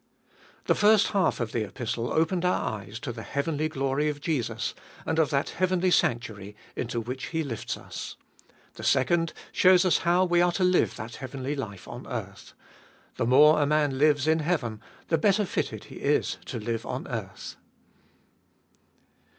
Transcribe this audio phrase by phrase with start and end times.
[0.31, 0.37] 1.
[0.65, 4.73] The first half of the Epistle opened our eyes to the heavenly glory of Jesus,
[5.05, 8.17] and of that heavenly sanctuary into which He lifts us.
[8.73, 12.53] The second shows us how we are to Hue that heavenly life on earth.
[13.17, 17.07] The more a man lives in heaven, the better fitted he is to Hue on
[17.07, 17.57] earth.